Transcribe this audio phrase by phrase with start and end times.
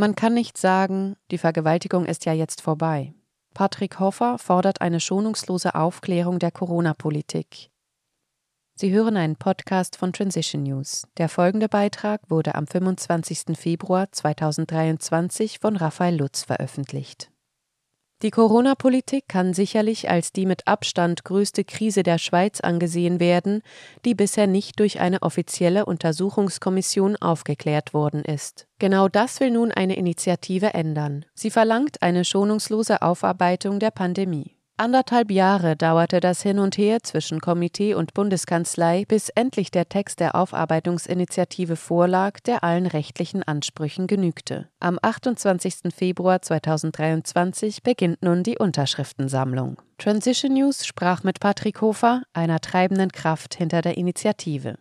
[0.00, 3.12] Man kann nicht sagen, die Vergewaltigung ist ja jetzt vorbei.
[3.52, 7.68] Patrick Hoffer fordert eine schonungslose Aufklärung der Corona-Politik.
[8.72, 11.06] Sie hören einen Podcast von Transition News.
[11.18, 13.58] Der folgende Beitrag wurde am 25.
[13.58, 17.30] Februar 2023 von Raphael Lutz veröffentlicht.
[18.22, 23.62] Die Corona-Politik kann sicherlich als die mit Abstand größte Krise der Schweiz angesehen werden,
[24.04, 28.66] die bisher nicht durch eine offizielle Untersuchungskommission aufgeklärt worden ist.
[28.78, 31.24] Genau das will nun eine Initiative ändern.
[31.34, 34.59] Sie verlangt eine schonungslose Aufarbeitung der Pandemie.
[34.80, 40.20] Anderthalb Jahre dauerte das Hin und Her zwischen Komitee und Bundeskanzlei, bis endlich der Text
[40.20, 44.70] der Aufarbeitungsinitiative vorlag, der allen rechtlichen Ansprüchen genügte.
[44.80, 45.94] Am 28.
[45.94, 49.82] Februar 2023 beginnt nun die Unterschriftensammlung.
[49.98, 54.78] Transition News sprach mit Patrick Hofer, einer treibenden Kraft hinter der Initiative.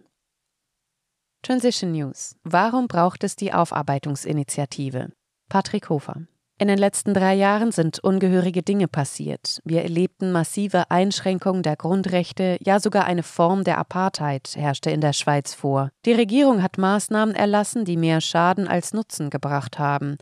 [1.41, 2.38] Transition News.
[2.45, 5.12] Warum braucht es die Aufarbeitungsinitiative?
[5.49, 6.21] Patrick Hofer.
[6.62, 9.62] In den letzten drei Jahren sind ungehörige Dinge passiert.
[9.63, 15.13] Wir erlebten massive Einschränkungen der Grundrechte, ja sogar eine Form der Apartheid herrschte in der
[15.13, 15.90] Schweiz vor.
[16.05, 20.18] Die Regierung hat Maßnahmen erlassen, die mehr Schaden als Nutzen gebracht haben.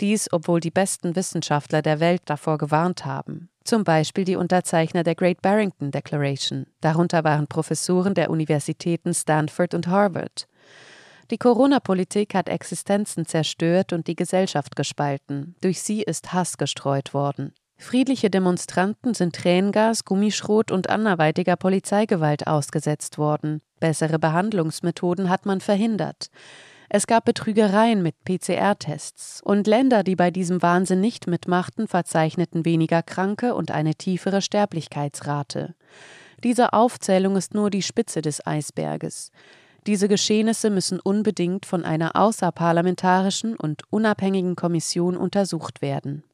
[0.00, 3.50] Dies, obwohl die besten Wissenschaftler der Welt davor gewarnt haben.
[3.62, 6.64] Zum Beispiel die Unterzeichner der Great Barrington Declaration.
[6.80, 10.46] Darunter waren Professoren der Universitäten Stanford und Harvard.
[11.30, 15.56] Die Corona-Politik hat Existenzen zerstört und die Gesellschaft gespalten.
[15.60, 17.52] Durch sie ist Hass gestreut worden.
[17.78, 23.60] Friedliche Demonstranten sind Tränengas, Gummischrot und anderweitiger Polizeigewalt ausgesetzt worden.
[23.80, 26.28] Bessere Behandlungsmethoden hat man verhindert.
[26.88, 29.42] Es gab Betrügereien mit PCR-Tests.
[29.42, 35.74] Und Länder, die bei diesem Wahnsinn nicht mitmachten, verzeichneten weniger Kranke und eine tiefere Sterblichkeitsrate.
[36.44, 39.32] Diese Aufzählung ist nur die Spitze des Eisberges.
[39.86, 46.24] Diese Geschehnisse müssen unbedingt von einer außerparlamentarischen und unabhängigen Kommission untersucht werden.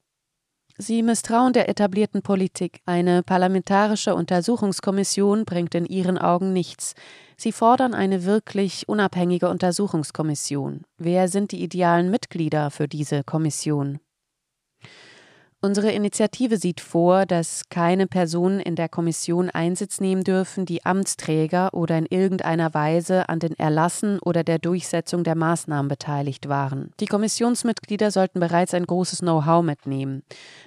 [0.78, 2.80] Sie misstrauen der etablierten Politik.
[2.86, 6.94] Eine parlamentarische Untersuchungskommission bringt in ihren Augen nichts.
[7.36, 10.84] Sie fordern eine wirklich unabhängige Untersuchungskommission.
[10.96, 14.00] Wer sind die idealen Mitglieder für diese Kommission?
[15.64, 21.72] Unsere Initiative sieht vor, dass keine Personen in der Kommission Einsitz nehmen dürfen, die Amtsträger
[21.72, 26.90] oder in irgendeiner Weise an den Erlassen oder der Durchsetzung der Maßnahmen beteiligt waren.
[26.98, 30.24] Die Kommissionsmitglieder sollten bereits ein großes Know-how mitnehmen,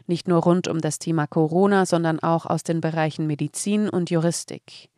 [0.07, 4.89] nicht nur rund um das Thema Corona, sondern auch aus den Bereichen Medizin und Juristik.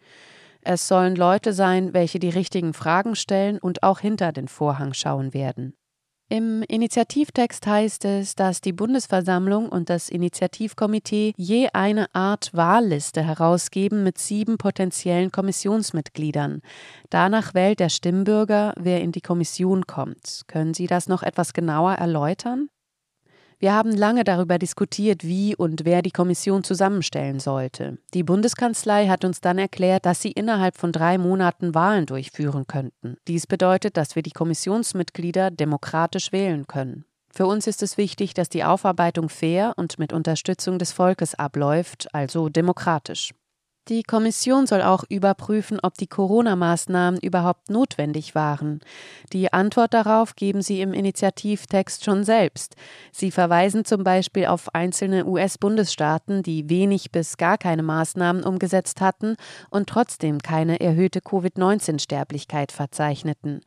[0.61, 5.33] Es sollen Leute sein, welche die richtigen Fragen stellen und auch hinter den Vorhang schauen
[5.33, 5.76] werden.
[6.29, 14.03] Im Initiativtext heißt es, dass die Bundesversammlung und das Initiativkomitee je eine Art Wahlliste herausgeben
[14.03, 16.61] mit sieben potenziellen Kommissionsmitgliedern.
[17.09, 20.41] Danach wählt der Stimmbürger, wer in die Kommission kommt.
[20.47, 22.67] Können Sie das noch etwas genauer erläutern?
[23.59, 27.97] Wir haben lange darüber diskutiert, wie und wer die Kommission zusammenstellen sollte.
[28.13, 33.17] Die Bundeskanzlei hat uns dann erklärt, dass sie innerhalb von drei Monaten Wahlen durchführen könnten.
[33.27, 37.05] Dies bedeutet, dass wir die Kommissionsmitglieder demokratisch wählen können.
[37.33, 42.13] Für uns ist es wichtig, dass die Aufarbeitung fair und mit Unterstützung des Volkes abläuft,
[42.13, 43.31] also demokratisch.
[43.89, 48.81] Die Kommission soll auch überprüfen, ob die Corona-Maßnahmen überhaupt notwendig waren.
[49.31, 52.75] Die Antwort darauf geben Sie im Initiativtext schon selbst.
[53.13, 59.37] Sie verweisen zum Beispiel auf einzelne US-Bundesstaaten, die wenig bis gar keine Maßnahmen umgesetzt hatten
[59.69, 63.61] und trotzdem keine erhöhte Covid-19-Sterblichkeit verzeichneten.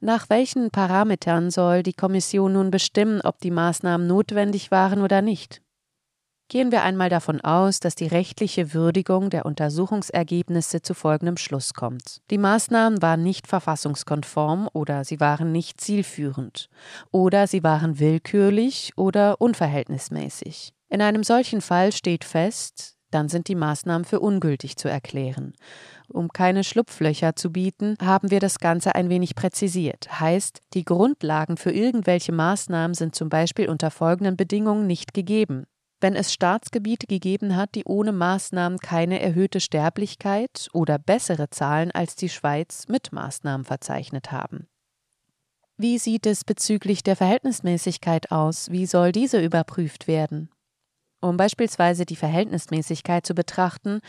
[0.00, 5.62] Nach welchen Parametern soll die Kommission nun bestimmen, ob die Maßnahmen notwendig waren oder nicht?
[6.50, 12.22] Gehen wir einmal davon aus, dass die rechtliche Würdigung der Untersuchungsergebnisse zu folgendem Schluss kommt.
[12.32, 16.68] Die Maßnahmen waren nicht verfassungskonform oder sie waren nicht zielführend
[17.12, 20.72] oder sie waren willkürlich oder unverhältnismäßig.
[20.88, 25.54] In einem solchen Fall steht fest, dann sind die Maßnahmen für ungültig zu erklären.
[26.08, 30.18] Um keine Schlupflöcher zu bieten, haben wir das Ganze ein wenig präzisiert.
[30.18, 35.66] Heißt, die Grundlagen für irgendwelche Maßnahmen sind zum Beispiel unter folgenden Bedingungen nicht gegeben
[36.00, 42.16] wenn es Staatsgebiete gegeben hat, die ohne Maßnahmen keine erhöhte Sterblichkeit oder bessere Zahlen als
[42.16, 44.66] die Schweiz mit Maßnahmen verzeichnet haben.
[45.76, 48.70] Wie sieht es bezüglich der Verhältnismäßigkeit aus?
[48.70, 50.50] Wie soll diese überprüft werden?
[51.22, 54.00] Um beispielsweise die Verhältnismäßigkeit zu betrachten,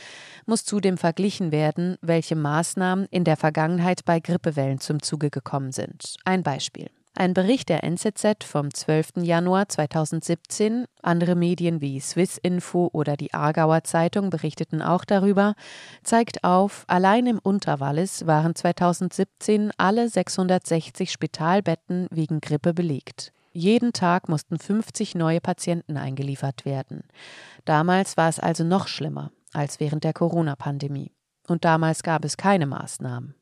[0.45, 6.15] muss zudem verglichen werden, welche Maßnahmen in der Vergangenheit bei Grippewellen zum Zuge gekommen sind.
[6.23, 6.89] Ein Beispiel.
[7.13, 9.17] Ein Bericht der NZZ vom 12.
[9.23, 15.55] Januar 2017, andere Medien wie Swiss Info oder die Aargauer Zeitung berichteten auch darüber,
[16.03, 23.33] zeigt auf, allein im Unterwallis waren 2017 alle 660 Spitalbetten wegen Grippe belegt.
[23.51, 27.03] Jeden Tag mussten 50 neue Patienten eingeliefert werden.
[27.65, 31.11] Damals war es also noch schlimmer als während der Corona-Pandemie.
[31.45, 33.35] Und damals gab es keine Maßnahmen.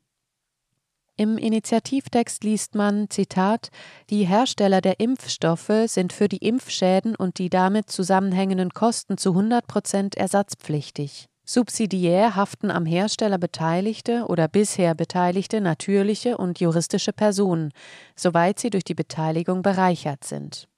[1.20, 3.72] Im Initiativtext liest man, Zitat,
[4.10, 9.68] die Hersteller der Impfstoffe sind für die Impfschäden und die damit zusammenhängenden Kosten zu 100
[9.68, 11.26] Prozent ersatzpflichtig.
[11.44, 17.74] Subsidiär haften am Hersteller beteiligte oder bisher beteiligte natürliche und juristische Personen,
[18.16, 20.70] soweit sie durch die Beteiligung bereichert sind.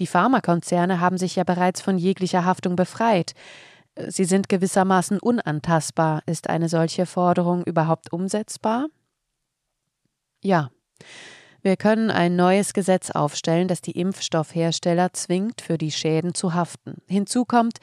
[0.00, 3.34] Die Pharmakonzerne haben sich ja bereits von jeglicher Haftung befreit.
[4.08, 6.24] Sie sind gewissermaßen unantastbar.
[6.26, 8.88] Ist eine solche Forderung überhaupt umsetzbar?
[10.44, 10.70] Ja.
[11.62, 16.98] Wir können ein neues Gesetz aufstellen, das die Impfstoffhersteller zwingt, für die Schäden zu haften.
[17.06, 17.78] Hinzu kommt,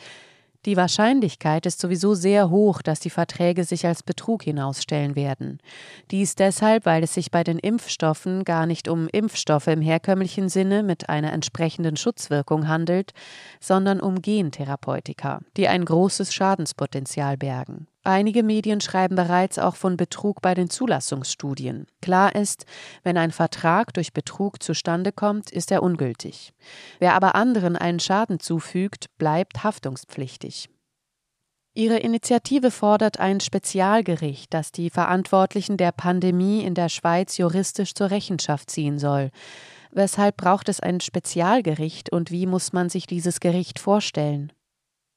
[0.67, 5.57] die Wahrscheinlichkeit ist sowieso sehr hoch, dass die Verträge sich als Betrug hinausstellen werden.
[6.11, 10.83] Dies deshalb, weil es sich bei den Impfstoffen gar nicht um Impfstoffe im herkömmlichen Sinne
[10.83, 13.13] mit einer entsprechenden Schutzwirkung handelt,
[13.59, 17.87] sondern um Gentherapeutika, die ein großes Schadenspotenzial bergen.
[18.03, 21.85] Einige Medien schreiben bereits auch von Betrug bei den Zulassungsstudien.
[22.01, 22.65] Klar ist,
[23.03, 26.53] wenn ein Vertrag durch Betrug zustande kommt, ist er ungültig.
[26.99, 30.69] Wer aber anderen einen Schaden zufügt, bleibt haftungspflichtig.
[31.73, 38.11] Ihre Initiative fordert ein Spezialgericht, das die Verantwortlichen der Pandemie in der Schweiz juristisch zur
[38.11, 39.29] Rechenschaft ziehen soll.
[39.91, 44.51] Weshalb braucht es ein Spezialgericht und wie muss man sich dieses Gericht vorstellen?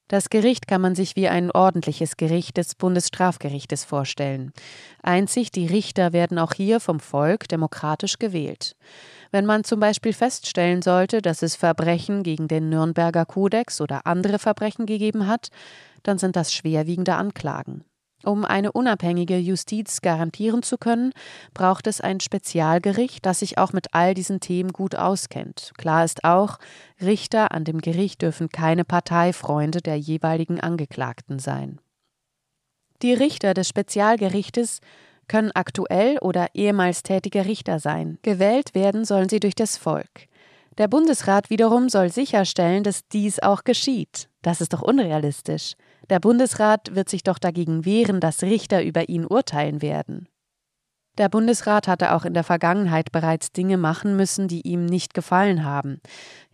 [0.08, 4.52] Das Gericht kann man sich wie ein ordentliches Gericht des Bundesstrafgerichtes vorstellen.
[5.02, 8.76] Einzig die Richter werden auch hier vom Volk demokratisch gewählt.
[9.30, 14.38] Wenn man zum Beispiel feststellen sollte, dass es Verbrechen gegen den Nürnberger Kodex oder andere
[14.38, 15.48] Verbrechen gegeben hat,
[16.02, 17.84] dann sind das schwerwiegende Anklagen.
[18.24, 21.12] Um eine unabhängige Justiz garantieren zu können,
[21.52, 25.72] braucht es ein Spezialgericht, das sich auch mit all diesen Themen gut auskennt.
[25.76, 26.58] Klar ist auch,
[27.00, 31.80] Richter an dem Gericht dürfen keine Parteifreunde der jeweiligen Angeklagten sein.
[33.02, 34.80] Die Richter des Spezialgerichtes
[35.28, 38.18] können aktuell oder ehemals tätige Richter sein.
[38.22, 40.28] Gewählt werden sollen sie durch das Volk.
[40.78, 44.28] Der Bundesrat wiederum soll sicherstellen, dass dies auch geschieht.
[44.42, 45.74] Das ist doch unrealistisch.
[46.10, 50.28] Der Bundesrat wird sich doch dagegen wehren, dass Richter über ihn urteilen werden.
[51.16, 55.64] Der Bundesrat hatte auch in der Vergangenheit bereits Dinge machen müssen, die ihm nicht gefallen
[55.64, 56.00] haben.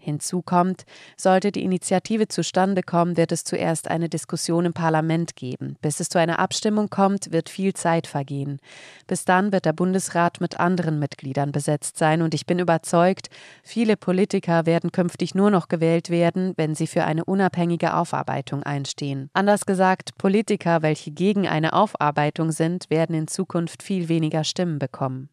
[0.00, 0.84] Hinzu kommt,
[1.16, 5.76] sollte die Initiative zustande kommen, wird es zuerst eine Diskussion im Parlament geben.
[5.82, 8.58] Bis es zu einer Abstimmung kommt, wird viel Zeit vergehen.
[9.06, 13.28] Bis dann wird der Bundesrat mit anderen Mitgliedern besetzt sein und ich bin überzeugt,
[13.62, 19.30] viele Politiker werden künftig nur noch gewählt werden, wenn sie für eine unabhängige Aufarbeitung einstehen.
[19.34, 25.28] Anders gesagt, Politiker, welche gegen eine Aufarbeitung sind, werden in Zukunft viel weniger Stimmen bekommen.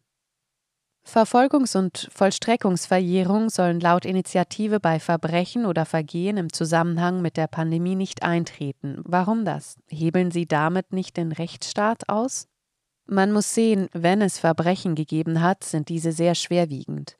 [1.08, 7.94] Verfolgungs- und Vollstreckungsverjährung sollen laut Initiative bei Verbrechen oder Vergehen im Zusammenhang mit der Pandemie
[7.94, 9.00] nicht eintreten.
[9.04, 9.76] Warum das?
[9.88, 12.46] Hebeln sie damit nicht den Rechtsstaat aus?
[13.06, 17.16] Man muss sehen, wenn es Verbrechen gegeben hat, sind diese sehr schwerwiegend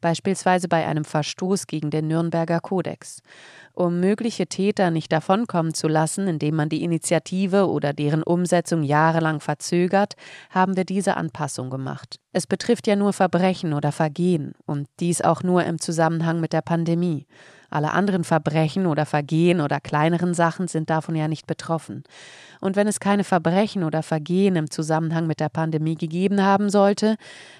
[0.00, 3.22] beispielsweise bei einem Verstoß gegen den Nürnberger Kodex.
[3.72, 9.40] Um mögliche Täter nicht davonkommen zu lassen, indem man die Initiative oder deren Umsetzung jahrelang
[9.40, 10.14] verzögert,
[10.50, 12.16] haben wir diese Anpassung gemacht.
[12.32, 16.62] Es betrifft ja nur Verbrechen oder Vergehen und dies auch nur im Zusammenhang mit der
[16.62, 17.26] Pandemie.
[17.70, 22.02] Alle anderen Verbrechen oder Vergehen oder kleineren Sachen sind davon ja nicht betroffen.
[22.60, 27.16] Und wenn es keine Verbrechen oder Vergehen im Zusammenhang mit der Pandemie gegeben haben sollte,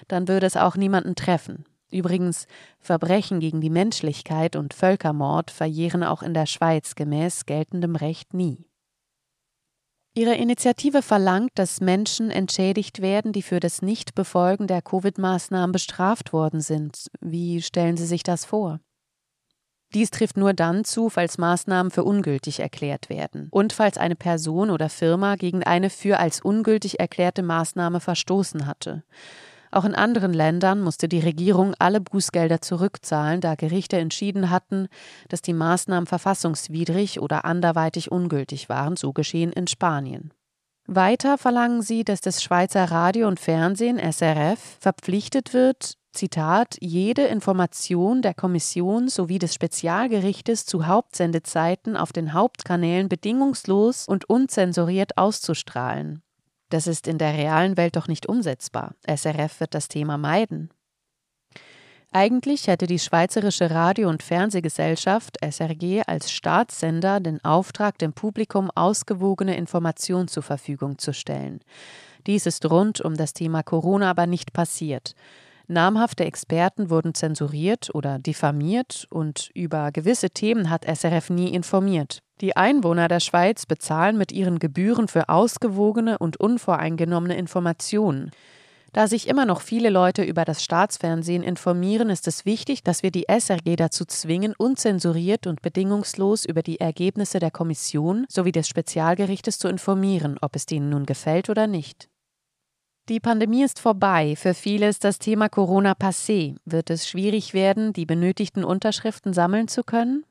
[0.09, 1.65] dann würde es auch niemanden treffen.
[1.91, 2.47] Übrigens,
[2.79, 8.65] Verbrechen gegen die Menschlichkeit und Völkermord verjähren auch in der Schweiz gemäß geltendem Recht nie.
[10.13, 16.59] Ihre Initiative verlangt, dass Menschen entschädigt werden, die für das Nichtbefolgen der Covid-Maßnahmen bestraft worden
[16.59, 17.07] sind.
[17.21, 18.81] Wie stellen Sie sich das vor?
[19.93, 24.69] Dies trifft nur dann zu, falls Maßnahmen für ungültig erklärt werden und falls eine Person
[24.69, 29.03] oder Firma gegen eine für als ungültig erklärte Maßnahme verstoßen hatte.
[29.71, 34.89] Auch in anderen Ländern musste die Regierung alle Bußgelder zurückzahlen, da Gerichte entschieden hatten,
[35.29, 40.33] dass die Maßnahmen verfassungswidrig oder anderweitig ungültig waren, so geschehen in Spanien.
[40.87, 48.21] Weiter verlangen sie, dass das Schweizer Radio und Fernsehen SRF verpflichtet wird, Zitat, jede Information
[48.21, 56.21] der Kommission sowie des Spezialgerichtes zu Hauptsendezeiten auf den Hauptkanälen bedingungslos und unzensuriert auszustrahlen.
[56.71, 58.95] Das ist in der realen Welt doch nicht umsetzbar.
[59.05, 60.69] SRF wird das Thema meiden.
[62.13, 69.57] Eigentlich hätte die Schweizerische Radio- und Fernsehgesellschaft SRG als Staatssender den Auftrag, dem Publikum ausgewogene
[69.57, 71.59] Informationen zur Verfügung zu stellen.
[72.25, 75.13] Dies ist rund um das Thema Corona aber nicht passiert.
[75.67, 82.21] Namhafte Experten wurden zensuriert oder diffamiert und über gewisse Themen hat SRF nie informiert.
[82.41, 88.31] Die Einwohner der Schweiz bezahlen mit ihren Gebühren für ausgewogene und unvoreingenommene Informationen.
[88.93, 93.11] Da sich immer noch viele Leute über das Staatsfernsehen informieren, ist es wichtig, dass wir
[93.11, 99.59] die SRG dazu zwingen, unzensuriert und bedingungslos über die Ergebnisse der Kommission sowie des Spezialgerichtes
[99.59, 102.09] zu informieren, ob es denen nun gefällt oder nicht.
[103.07, 104.35] Die Pandemie ist vorbei.
[104.35, 106.55] Für viele ist das Thema Corona passé.
[106.65, 110.25] Wird es schwierig werden, die benötigten Unterschriften sammeln zu können?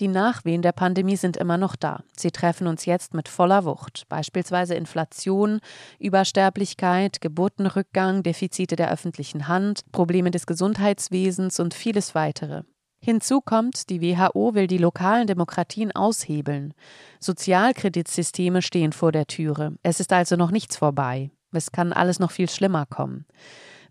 [0.00, 2.02] Die Nachwehen der Pandemie sind immer noch da.
[2.16, 4.04] Sie treffen uns jetzt mit voller Wucht.
[4.08, 5.60] Beispielsweise Inflation,
[6.00, 12.62] Übersterblichkeit, Geburtenrückgang, Defizite der öffentlichen Hand, Probleme des Gesundheitswesens und vieles weitere.
[13.00, 16.74] Hinzu kommt, die WHO will die lokalen Demokratien aushebeln.
[17.20, 19.76] Sozialkreditsysteme stehen vor der Türe.
[19.82, 21.30] Es ist also noch nichts vorbei.
[21.52, 23.26] Es kann alles noch viel schlimmer kommen.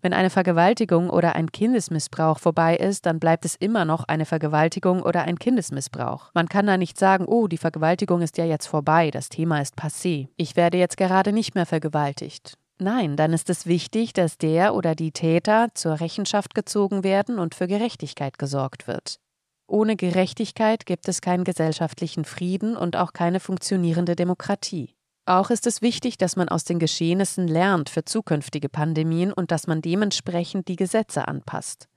[0.04, 5.00] Wenn eine Vergewaltigung oder ein Kindesmissbrauch vorbei ist, dann bleibt es immer noch eine Vergewaltigung
[5.00, 6.30] oder ein Kindesmissbrauch.
[6.34, 9.78] Man kann da nicht sagen, oh, die Vergewaltigung ist ja jetzt vorbei, das Thema ist
[9.78, 10.28] passé.
[10.36, 12.58] Ich werde jetzt gerade nicht mehr vergewaltigt.
[12.78, 17.54] Nein, dann ist es wichtig, dass der oder die Täter zur Rechenschaft gezogen werden und
[17.54, 19.20] für Gerechtigkeit gesorgt wird.
[19.66, 24.94] Ohne Gerechtigkeit gibt es keinen gesellschaftlichen Frieden und auch keine funktionierende Demokratie.
[25.26, 29.66] Auch ist es wichtig, dass man aus den Geschehnissen lernt für zukünftige Pandemien und dass
[29.66, 31.88] man dementsprechend die Gesetze anpasst.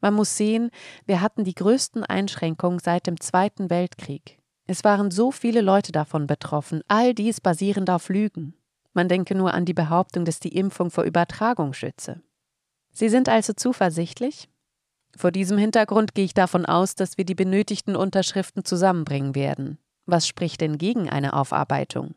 [0.00, 0.70] Man muss sehen,
[1.06, 4.38] wir hatten die größten Einschränkungen seit dem Zweiten Weltkrieg.
[4.66, 8.54] Es waren so viele Leute davon betroffen, all dies basierend auf Lügen.
[8.92, 12.22] Man denke nur an die Behauptung, dass die Impfung vor Übertragung schütze.
[12.92, 14.48] Sie sind also zuversichtlich?
[15.16, 19.78] Vor diesem Hintergrund gehe ich davon aus, dass wir die benötigten Unterschriften zusammenbringen werden.
[20.06, 22.14] Was spricht denn gegen eine Aufarbeitung?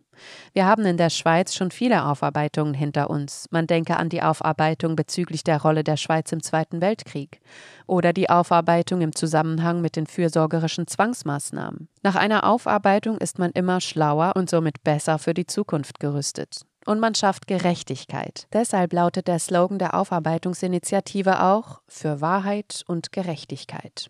[0.54, 3.46] Wir haben in der Schweiz schon viele Aufarbeitungen hinter uns.
[3.52, 7.40] Man denke an die Aufarbeitung bezüglich der Rolle der Schweiz im Zweiten Weltkrieg
[7.86, 11.88] oder die Aufarbeitung im Zusammenhang mit den fürsorgerischen Zwangsmaßnahmen.
[12.04, 16.66] Nach einer Aufarbeitung ist man immer schlauer und somit besser für die Zukunft gerüstet.
[16.86, 18.48] Und man schafft Gerechtigkeit.
[18.54, 24.10] Deshalb lautet der Slogan der Aufarbeitungsinitiative auch für Wahrheit und Gerechtigkeit.